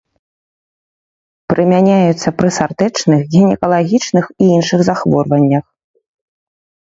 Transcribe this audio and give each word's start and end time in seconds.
Прымяняюцца 1.51 2.29
пры 2.39 2.49
сардэчных, 2.57 3.19
гінекалагічных 3.35 4.25
і 4.45 4.47
іншых 4.57 4.79
захворваннях. 4.89 5.65